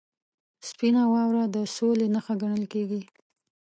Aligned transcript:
•سپینه 0.67 1.03
واوره 1.11 1.43
د 1.55 1.57
سولې 1.75 2.07
نښه 2.13 2.33
ګڼل 2.41 2.63
کېږي. 2.73 3.01